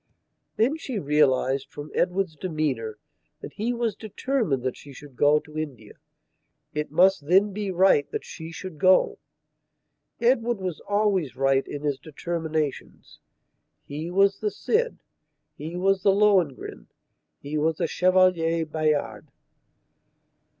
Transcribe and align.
Then 0.55 0.77
she 0.77 0.97
realized 0.97 1.69
from 1.69 1.91
Edward's 1.93 2.35
demeanour 2.35 2.97
that 3.41 3.53
he 3.53 3.71
was 3.71 3.93
determined 3.93 4.63
that 4.63 4.75
she 4.75 4.93
should 4.93 5.15
go 5.15 5.37
to 5.39 5.55
India. 5.59 5.93
It 6.73 6.89
must 6.89 7.27
then 7.27 7.53
be 7.53 7.69
right 7.69 8.09
that 8.09 8.25
she 8.25 8.51
should 8.51 8.79
go. 8.79 9.19
Edward 10.19 10.57
was 10.57 10.79
always 10.89 11.35
right 11.35 11.67
in 11.67 11.83
his 11.83 11.99
determinations. 11.99 13.19
He 13.85 14.09
was 14.09 14.39
the 14.39 14.49
Cid; 14.49 14.97
he 15.55 15.75
was 15.75 16.03
Lohengrin; 16.03 16.87
he 17.39 17.59
was 17.59 17.77
the 17.77 17.85
Chevalier 17.85 18.65
Bayard. 18.65 19.27